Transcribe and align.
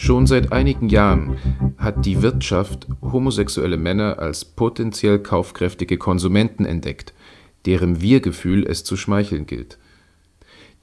Schon 0.00 0.28
seit 0.28 0.52
einigen 0.52 0.88
Jahren 0.88 1.36
hat 1.76 2.06
die 2.06 2.22
Wirtschaft 2.22 2.86
homosexuelle 3.02 3.76
Männer 3.76 4.20
als 4.20 4.44
potentiell 4.44 5.18
kaufkräftige 5.18 5.98
Konsumenten 5.98 6.64
entdeckt, 6.64 7.12
deren 7.66 8.00
Wir-Gefühl 8.00 8.64
es 8.64 8.84
zu 8.84 8.96
schmeicheln 8.96 9.46
gilt. 9.46 9.76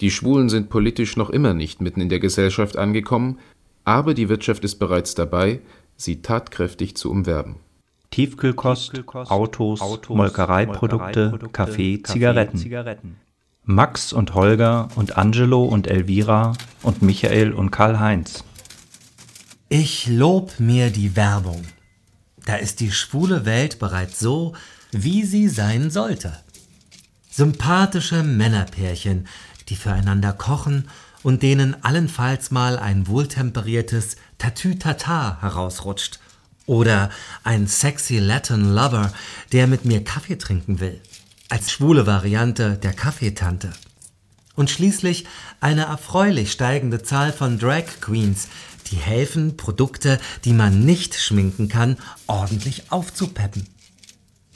Die 0.01 0.12
Schwulen 0.12 0.49
sind 0.49 0.70
politisch 0.70 1.15
noch 1.15 1.29
immer 1.29 1.54
nicht 1.54 1.79
mitten 1.81 2.01
in 2.01 2.09
der 2.09 2.20
Gesellschaft 2.20 2.78
angekommen, 2.78 3.39
aber 3.86 4.14
die 4.14 4.28
Wirtschaft 4.28 4.66
ist 4.66 4.75
bereits 4.80 5.16
dabei, 5.16 5.61
sie 5.95 6.21
tatkräftig 6.21 6.97
zu 6.97 7.09
umwerben. 7.09 7.55
Tiefkühlkost, 8.11 9.02
Autos, 9.13 9.79
Molkereiprodukte, 10.09 11.39
Kaffee, 11.54 12.04
Zigaretten. 12.04 13.16
Max 13.63 14.11
und 14.11 14.36
Holger 14.36 14.89
und 14.95 15.18
Angelo 15.18 15.63
und 15.63 15.88
Elvira 15.88 16.52
und 16.84 17.02
Michael 17.02 17.54
und 17.54 17.71
Karl-Heinz. 17.71 18.43
Ich 19.70 20.05
lob 20.05 20.59
mir 20.59 20.91
die 20.91 21.16
Werbung. 21.16 21.66
Da 22.45 22.58
ist 22.58 22.81
die 22.81 22.91
schwule 22.91 23.45
Welt 23.45 23.80
bereits 23.80 24.20
so, 24.20 24.53
wie 24.91 25.23
sie 25.23 25.48
sein 25.48 25.90
sollte. 25.90 26.38
Sympathische 27.31 28.21
Männerpärchen, 28.21 29.27
die 29.67 29.76
füreinander 29.76 30.34
kochen 30.34 30.88
und 31.23 31.41
denen 31.41 31.84
allenfalls 31.84 32.52
mal 32.52 32.77
ein 32.77 33.07
wohltemperiertes 33.07 34.17
Tatütata 34.38 35.41
herausrutscht. 35.41 36.20
Oder 36.68 37.09
ein 37.43 37.66
sexy 37.66 38.20
Latin 38.20 38.76
Lover, 38.76 39.12
der 39.52 39.66
mit 39.66 39.84
mir 39.84 40.04
Kaffee 40.04 40.38
trinken 40.38 40.79
will. 40.79 41.02
Als 41.49 41.71
schwule 41.71 42.05
Variante 42.05 42.77
der 42.77 42.93
Kaffeetante. 42.93 43.71
Und 44.55 44.70
schließlich 44.70 45.26
eine 45.59 45.84
erfreulich 45.84 46.52
steigende 46.52 47.04
Zahl 47.04 47.34
von 47.34 47.59
Drag 47.59 47.84
Queens, 48.02 48.48
die 48.91 48.96
helfen, 48.96 49.58
Produkte, 49.58 50.20
die 50.46 50.54
man 50.54 50.86
nicht 50.86 51.16
schminken 51.16 51.68
kann, 51.68 51.98
ordentlich 52.27 52.91
aufzupeppen. 52.91 53.68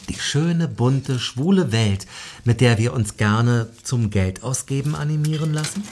Die 0.08 0.16
schöne, 0.20 0.68
bunte, 0.68 1.20
schwule 1.20 1.72
Welt, 1.72 2.08
mit 2.44 2.62
der 2.62 2.78
wir 2.78 2.94
uns 2.94 3.18
gerne 3.18 3.70
zum 3.84 4.10
Geldausgeben 4.10 4.96
animieren 4.96 5.54
lassen? 5.54 5.84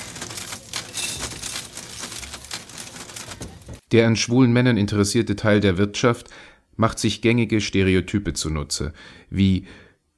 Der 3.92 4.08
an 4.08 4.16
schwulen 4.16 4.52
Männern 4.52 4.78
interessierte 4.78 5.36
Teil 5.36 5.60
der 5.60 5.78
Wirtschaft 5.78 6.28
macht 6.76 7.00
sich 7.00 7.22
gängige 7.22 7.62
Stereotype 7.62 8.34
zunutze, 8.34 8.94
wie 9.30 9.66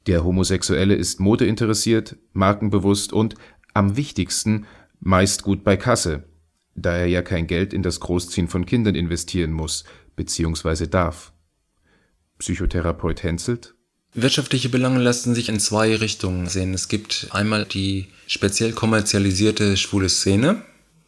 der 0.07 0.23
Homosexuelle 0.23 0.95
ist 0.95 1.19
modeinteressiert, 1.19 2.17
markenbewusst 2.33 3.13
und, 3.13 3.35
am 3.73 3.95
wichtigsten, 3.95 4.65
meist 4.99 5.43
gut 5.43 5.63
bei 5.63 5.77
Kasse, 5.77 6.23
da 6.75 6.95
er 6.95 7.07
ja 7.07 7.21
kein 7.21 7.47
Geld 7.47 7.73
in 7.73 7.83
das 7.83 7.99
Großziehen 7.99 8.47
von 8.47 8.65
Kindern 8.65 8.95
investieren 8.95 9.51
muss 9.51 9.83
bzw. 10.15 10.87
darf. 10.87 11.31
Psychotherapeut 12.37 13.23
Hänselt 13.23 13.75
Wirtschaftliche 14.13 14.69
Belange 14.69 14.99
lassen 14.99 15.35
sich 15.35 15.49
in 15.49 15.59
zwei 15.59 15.95
Richtungen 15.95 16.47
sehen. 16.47 16.73
Es 16.73 16.87
gibt 16.87 17.27
einmal 17.31 17.65
die 17.65 18.07
speziell 18.25 18.71
kommerzialisierte 18.71 19.77
schwule 19.77 20.09
Szene, 20.09 20.63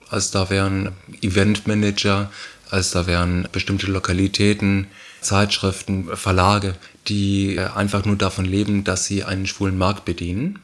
also 0.09 0.37
da 0.37 0.49
wären 0.51 0.91
Eventmanager, 1.21 2.31
also 2.69 2.99
da 2.99 3.07
wären 3.07 3.47
bestimmte 3.51 3.87
Lokalitäten, 3.87 4.87
Zeitschriften, 5.21 6.15
Verlage, 6.15 6.75
die 7.07 7.59
einfach 7.59 8.05
nur 8.05 8.17
davon 8.17 8.45
leben, 8.45 8.83
dass 8.83 9.05
sie 9.05 9.23
einen 9.23 9.47
schwulen 9.47 9.77
Markt 9.77 10.05
bedienen. 10.05 10.59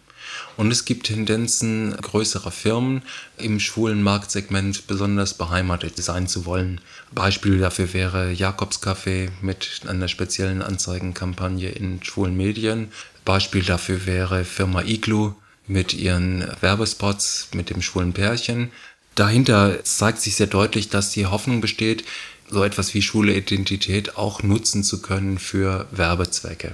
Und 0.56 0.72
es 0.72 0.86
gibt 0.86 1.08
Tendenzen 1.08 1.96
größerer 1.96 2.52
Firmen 2.52 3.04
im 3.38 3.60
schwulen 3.60 4.02
Marktsegment 4.02 4.88
besonders 4.88 5.34
beheimatet 5.34 5.98
sein 5.98 6.28
zu 6.28 6.46
wollen. 6.46 6.82
Beispiel 7.12 7.60
dafür 7.60 7.94
wäre 7.94 8.32
Jakobs 8.32 8.82
Café 8.82 9.30
mit 9.42 9.82
einer 9.88 10.08
speziellen 10.08 10.62
Anzeigenkampagne 10.62 11.70
in 11.70 12.04
schwulen 12.04 12.36
Medien. 12.36 12.92
Beispiel 13.26 13.64
dafür 13.64 14.06
wäre 14.06 14.46
Firma 14.46 14.82
Iglu 14.82 15.34
mit 15.68 15.94
ihren 15.94 16.48
Werbespots 16.62 17.50
mit 17.54 17.70
dem 17.70 17.82
schwulen 17.82 18.14
Pärchen. 18.14 18.72
Dahinter 19.16 19.84
zeigt 19.84 20.22
sich 20.22 20.36
sehr 20.36 20.48
deutlich, 20.48 20.90
dass 20.90 21.12
die 21.12 21.26
Hoffnung 21.26 21.60
besteht, 21.60 22.06
so 22.50 22.64
etwas 22.64 22.94
wie 22.94 23.02
schwule 23.02 23.36
Identität 23.36 24.18
auch 24.18 24.44
nutzen 24.44 24.84
zu 24.84 25.02
können 25.02 25.38
für 25.38 25.88
Werbezwecke. 25.92 26.72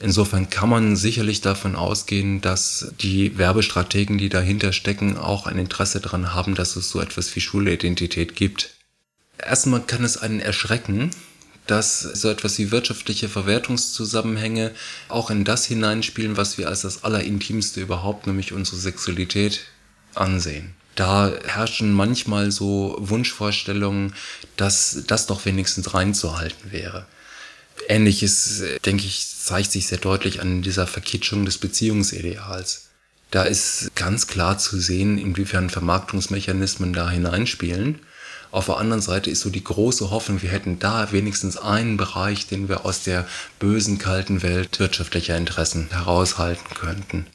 Insofern 0.00 0.50
kann 0.50 0.68
man 0.68 0.96
sicherlich 0.96 1.42
davon 1.42 1.76
ausgehen, 1.76 2.40
dass 2.40 2.92
die 3.00 3.38
Werbestrategen, 3.38 4.18
die 4.18 4.28
dahinter 4.28 4.72
stecken, 4.72 5.16
auch 5.16 5.46
ein 5.46 5.58
Interesse 5.58 6.00
daran 6.00 6.34
haben, 6.34 6.56
dass 6.56 6.74
es 6.74 6.90
so 6.90 7.00
etwas 7.00 7.34
wie 7.36 7.40
schwule 7.40 7.72
Identität 7.72 8.34
gibt. 8.34 8.70
Erstmal 9.38 9.82
kann 9.82 10.02
es 10.02 10.16
einen 10.16 10.40
erschrecken, 10.40 11.10
dass 11.68 12.00
so 12.00 12.28
etwas 12.28 12.58
wie 12.58 12.72
wirtschaftliche 12.72 13.28
Verwertungszusammenhänge 13.28 14.72
auch 15.08 15.30
in 15.30 15.44
das 15.44 15.64
hineinspielen, 15.66 16.36
was 16.36 16.58
wir 16.58 16.68
als 16.68 16.82
das 16.82 17.04
Allerintimste 17.04 17.80
überhaupt, 17.80 18.26
nämlich 18.26 18.52
unsere 18.52 18.78
Sexualität, 18.78 19.60
ansehen. 20.14 20.74
Da 20.94 21.32
herrschen 21.44 21.92
manchmal 21.92 22.50
so 22.50 22.96
Wunschvorstellungen, 22.98 24.14
dass 24.56 25.04
das 25.06 25.26
doch 25.26 25.44
wenigstens 25.44 25.94
reinzuhalten 25.94 26.70
wäre. 26.70 27.06
Ähnliches, 27.88 28.62
denke 28.84 29.06
ich, 29.06 29.26
zeigt 29.26 29.72
sich 29.72 29.86
sehr 29.86 29.98
deutlich 29.98 30.40
an 30.40 30.62
dieser 30.62 30.86
Verkitschung 30.86 31.44
des 31.44 31.58
Beziehungsideals. 31.58 32.88
Da 33.30 33.44
ist 33.44 33.92
ganz 33.94 34.26
klar 34.26 34.58
zu 34.58 34.78
sehen, 34.78 35.16
inwiefern 35.16 35.70
Vermarktungsmechanismen 35.70 36.92
da 36.92 37.08
hineinspielen. 37.08 38.00
Auf 38.50 38.66
der 38.66 38.76
anderen 38.76 39.00
Seite 39.00 39.30
ist 39.30 39.40
so 39.40 39.48
die 39.48 39.64
große 39.64 40.10
Hoffnung, 40.10 40.42
wir 40.42 40.50
hätten 40.50 40.78
da 40.78 41.10
wenigstens 41.10 41.56
einen 41.56 41.96
Bereich, 41.96 42.46
den 42.46 42.68
wir 42.68 42.84
aus 42.84 43.02
der 43.02 43.26
bösen, 43.58 43.96
kalten 43.96 44.42
Welt 44.42 44.78
wirtschaftlicher 44.78 45.38
Interessen 45.38 45.88
heraushalten 45.90 46.74
könnten. 46.74 47.26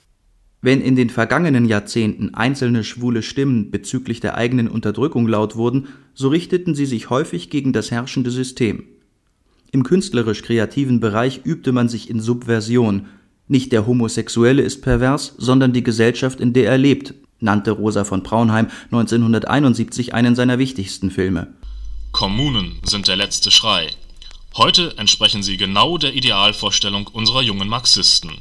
Wenn 0.62 0.82
in 0.82 0.96
den 0.96 1.10
vergangenen 1.10 1.66
Jahrzehnten 1.66 2.34
einzelne 2.34 2.84
schwule 2.84 3.22
Stimmen 3.22 3.70
bezüglich 3.70 4.20
der 4.20 4.36
eigenen 4.36 4.68
Unterdrückung 4.68 5.28
laut 5.28 5.56
wurden, 5.56 5.88
so 6.14 6.30
richteten 6.30 6.74
sie 6.74 6.88
sich 6.88 7.10
häufig 7.10 7.50
gegen 7.50 7.74
das 7.74 7.92
herrschende 7.92 8.32
System. 8.32 8.84
Im 9.72 9.84
künstlerisch-kreativen 9.84 11.00
Bereich 11.00 11.42
übte 11.44 11.72
man 11.72 11.90
sich 11.90 12.10
in 12.10 12.20
Subversion. 12.20 13.08
Nicht 13.48 13.72
der 13.72 13.86
Homosexuelle 13.86 14.64
ist 14.64 14.82
pervers, 14.82 15.36
sondern 15.38 15.74
die 15.74 15.84
Gesellschaft, 15.84 16.40
in 16.40 16.54
der 16.54 16.72
er 16.72 16.78
lebt, 16.78 17.14
nannte 17.40 17.72
Rosa 17.72 18.04
von 18.04 18.24
Braunheim 18.24 18.68
1971 18.86 20.14
einen 20.14 20.36
seiner 20.36 20.58
wichtigsten 20.58 21.12
Filme. 21.12 21.54
Kommunen 22.12 22.80
sind 22.84 23.08
der 23.08 23.16
letzte 23.16 23.52
Schrei. 23.52 23.90
Heute 24.56 24.98
entsprechen 24.98 25.44
sie 25.44 25.58
genau 25.58 26.00
der 26.00 26.16
Idealvorstellung 26.16 27.08
unserer 27.08 27.44
jungen 27.44 27.68
Marxisten. 27.68 28.32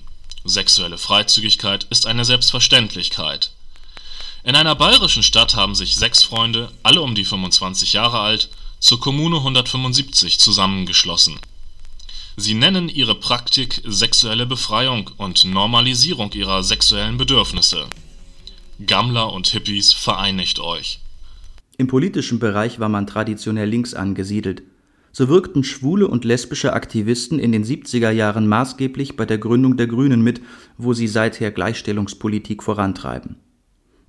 Sexuelle 0.48 0.98
Freizügigkeit 0.98 1.86
ist 1.90 2.06
eine 2.06 2.24
Selbstverständlichkeit. 2.24 3.50
In 4.44 4.54
einer 4.54 4.76
bayerischen 4.76 5.22
Stadt 5.22 5.56
haben 5.56 5.74
sich 5.74 5.96
sechs 5.96 6.22
Freunde, 6.22 6.70
alle 6.82 7.02
um 7.02 7.14
die 7.14 7.24
25 7.24 7.94
Jahre 7.94 8.20
alt, 8.20 8.48
zur 8.78 9.00
Kommune 9.00 9.38
175 9.38 10.38
zusammengeschlossen. 10.38 11.38
Sie 12.36 12.54
nennen 12.54 12.88
ihre 12.88 13.14
Praktik 13.14 13.82
sexuelle 13.84 14.46
Befreiung 14.46 15.10
und 15.16 15.44
Normalisierung 15.44 16.32
ihrer 16.32 16.62
sexuellen 16.62 17.16
Bedürfnisse. 17.16 17.88
Gammler 18.86 19.32
und 19.32 19.48
Hippies, 19.48 19.94
vereinigt 19.94 20.60
euch! 20.60 21.00
Im 21.78 21.88
politischen 21.88 22.38
Bereich 22.38 22.78
war 22.78 22.88
man 22.88 23.06
traditionell 23.06 23.68
links 23.68 23.94
angesiedelt. 23.94 24.62
So 25.16 25.28
wirkten 25.28 25.64
schwule 25.64 26.08
und 26.08 26.26
lesbische 26.26 26.74
Aktivisten 26.74 27.38
in 27.38 27.52
den 27.52 27.64
70er 27.64 28.10
Jahren 28.10 28.46
maßgeblich 28.48 29.16
bei 29.16 29.24
der 29.24 29.38
Gründung 29.38 29.78
der 29.78 29.86
Grünen 29.86 30.20
mit, 30.20 30.42
wo 30.76 30.92
sie 30.92 31.08
seither 31.08 31.50
Gleichstellungspolitik 31.52 32.62
vorantreiben 32.62 33.36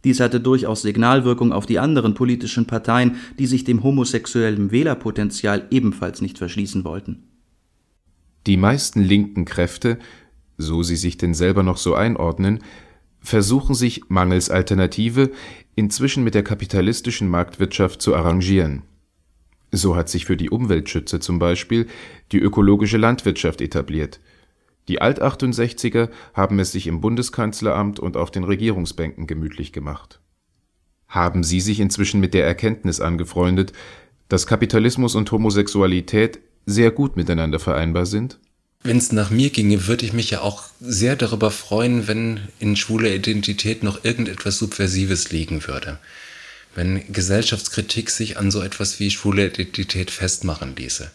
dies 0.07 0.21
hatte 0.21 0.39
durchaus 0.39 0.83
Signalwirkung 0.83 1.51
auf 1.51 1.65
die 1.65 1.79
anderen 1.79 2.13
politischen 2.13 2.65
Parteien, 2.65 3.17
die 3.39 3.45
sich 3.45 3.65
dem 3.65 3.83
homosexuellen 3.83 4.71
Wählerpotenzial 4.71 5.67
ebenfalls 5.69 6.21
nicht 6.21 6.37
verschließen 6.37 6.85
wollten. 6.85 7.23
Die 8.45 8.55
meisten 8.55 9.01
linken 9.01 9.43
Kräfte, 9.43 9.99
so 10.57 10.81
sie 10.81 10.95
sich 10.95 11.17
denn 11.17 11.33
selber 11.33 11.61
noch 11.61 11.75
so 11.75 11.93
einordnen, 11.93 12.59
versuchen 13.19 13.75
sich 13.75 14.03
mangels 14.07 14.49
Alternative 14.49 15.29
inzwischen 15.75 16.23
mit 16.23 16.35
der 16.35 16.43
kapitalistischen 16.43 17.27
Marktwirtschaft 17.27 18.01
zu 18.01 18.15
arrangieren. 18.15 18.83
So 19.71 19.95
hat 19.95 20.09
sich 20.09 20.25
für 20.25 20.37
die 20.37 20.49
Umweltschützer 20.49 21.19
zum 21.19 21.39
Beispiel 21.39 21.87
die 22.31 22.39
ökologische 22.39 22.97
Landwirtschaft 22.97 23.61
etabliert– 23.61 24.19
die 24.87 25.01
Alt-68er 25.01 26.09
haben 26.33 26.59
es 26.59 26.71
sich 26.71 26.87
im 26.87 27.01
Bundeskanzleramt 27.01 27.99
und 27.99 28.15
auf 28.15 28.31
den 28.31 28.43
Regierungsbänken 28.45 29.27
gemütlich 29.27 29.73
gemacht. 29.73 30.19
Haben 31.09 31.43
Sie 31.43 31.59
sich 31.59 31.79
inzwischen 31.79 32.19
mit 32.19 32.33
der 32.33 32.45
Erkenntnis 32.45 33.01
angefreundet, 33.01 33.73
dass 34.29 34.47
Kapitalismus 34.47 35.15
und 35.15 35.31
Homosexualität 35.31 36.39
sehr 36.65 36.91
gut 36.91 37.15
miteinander 37.15 37.59
vereinbar 37.59 38.05
sind? 38.05 38.39
Wenn 38.83 38.97
es 38.97 39.11
nach 39.11 39.29
mir 39.29 39.49
ginge, 39.49 39.87
würde 39.87 40.05
ich 40.05 40.13
mich 40.13 40.29
ja 40.29 40.41
auch 40.41 40.65
sehr 40.79 41.15
darüber 41.15 41.51
freuen, 41.51 42.07
wenn 42.07 42.41
in 42.59 42.75
schwuler 42.75 43.09
Identität 43.09 43.83
noch 43.83 44.05
irgendetwas 44.05 44.57
Subversives 44.59 45.31
liegen 45.31 45.67
würde. 45.67 45.99
Wenn 46.77 47.11
Gesellschaftskritik 47.11 48.11
sich 48.11 48.37
an 48.37 48.51
so 48.51 48.61
etwas 48.61 48.99
wie 48.99 49.09
schwule 49.09 49.47
Identität 49.47 50.11
festmachen 50.11 50.75
ließe. 50.75 51.09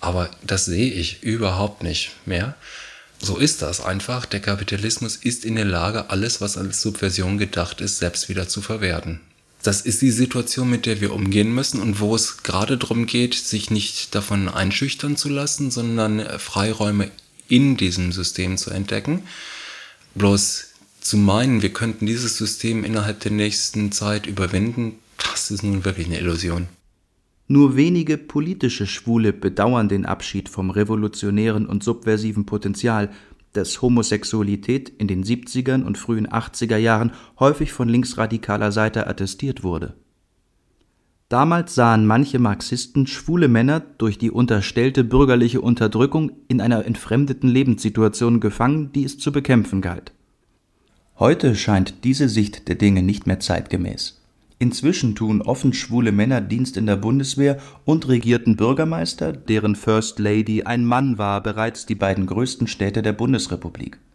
Aber 0.00 0.30
das 0.42 0.64
sehe 0.64 0.90
ich 0.90 1.22
überhaupt 1.22 1.82
nicht 1.82 2.12
mehr. 2.24 2.54
So 3.20 3.36
ist 3.36 3.60
das 3.60 3.82
einfach. 3.82 4.24
Der 4.24 4.40
Kapitalismus 4.40 5.16
ist 5.16 5.44
in 5.44 5.56
der 5.56 5.66
Lage, 5.66 6.08
alles, 6.08 6.40
was 6.40 6.56
als 6.56 6.80
Subversion 6.80 7.36
gedacht 7.36 7.82
ist, 7.82 7.98
selbst 7.98 8.30
wieder 8.30 8.48
zu 8.48 8.62
verwerten. 8.62 9.20
Das 9.62 9.82
ist 9.82 10.00
die 10.00 10.10
Situation, 10.10 10.70
mit 10.70 10.86
der 10.86 11.02
wir 11.02 11.12
umgehen 11.12 11.54
müssen 11.54 11.82
und 11.82 12.00
wo 12.00 12.14
es 12.14 12.42
gerade 12.42 12.78
darum 12.78 13.04
geht, 13.04 13.34
sich 13.34 13.70
nicht 13.70 14.14
davon 14.14 14.48
einschüchtern 14.48 15.18
zu 15.18 15.28
lassen, 15.28 15.70
sondern 15.70 16.38
Freiräume 16.38 17.10
in 17.48 17.76
diesem 17.76 18.10
System 18.10 18.56
zu 18.56 18.70
entdecken. 18.70 19.24
Bloß 20.14 20.73
zu 21.04 21.18
meinen, 21.18 21.60
wir 21.60 21.72
könnten 21.72 22.06
dieses 22.06 22.38
System 22.38 22.82
innerhalb 22.82 23.20
der 23.20 23.30
nächsten 23.30 23.92
Zeit 23.92 24.26
überwinden, 24.26 24.94
das 25.18 25.50
ist 25.50 25.62
nun 25.62 25.84
wirklich 25.84 26.06
eine 26.06 26.18
Illusion. 26.18 26.66
Nur 27.46 27.76
wenige 27.76 28.16
politische 28.16 28.86
Schwule 28.86 29.34
bedauern 29.34 29.90
den 29.90 30.06
Abschied 30.06 30.48
vom 30.48 30.70
revolutionären 30.70 31.66
und 31.66 31.84
subversiven 31.84 32.46
Potenzial, 32.46 33.10
das 33.52 33.82
Homosexualität 33.82 34.88
in 34.88 35.06
den 35.06 35.24
70ern 35.24 35.84
und 35.84 35.98
frühen 35.98 36.26
80er 36.26 36.78
Jahren 36.78 37.12
häufig 37.38 37.72
von 37.72 37.88
linksradikaler 37.88 38.72
Seite 38.72 39.06
attestiert 39.06 39.62
wurde. 39.62 39.94
Damals 41.28 41.74
sahen 41.74 42.06
manche 42.06 42.38
Marxisten 42.38 43.06
schwule 43.06 43.48
Männer 43.48 43.80
durch 43.80 44.16
die 44.16 44.30
unterstellte 44.30 45.04
bürgerliche 45.04 45.60
Unterdrückung 45.60 46.32
in 46.48 46.62
einer 46.62 46.86
entfremdeten 46.86 47.48
Lebenssituation 47.48 48.40
gefangen, 48.40 48.90
die 48.92 49.04
es 49.04 49.18
zu 49.18 49.32
bekämpfen 49.32 49.82
galt. 49.82 50.12
Heute 51.18 51.54
scheint 51.54 52.02
diese 52.02 52.28
Sicht 52.28 52.66
der 52.66 52.74
Dinge 52.74 53.02
nicht 53.02 53.28
mehr 53.28 53.38
zeitgemäß. 53.38 54.20
Inzwischen 54.58 55.14
tun 55.14 55.42
offen 55.42 55.72
schwule 55.72 56.10
Männer 56.10 56.40
Dienst 56.40 56.76
in 56.76 56.86
der 56.86 56.96
Bundeswehr 56.96 57.58
und 57.84 58.08
regierten 58.08 58.56
Bürgermeister, 58.56 59.32
deren 59.32 59.76
First 59.76 60.18
Lady 60.18 60.64
ein 60.64 60.84
Mann 60.84 61.16
war, 61.16 61.40
bereits 61.40 61.86
die 61.86 61.94
beiden 61.94 62.26
größten 62.26 62.66
Städte 62.66 63.02
der 63.02 63.12
Bundesrepublik 63.12 63.98